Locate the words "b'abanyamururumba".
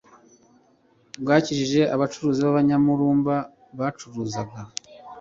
2.45-3.35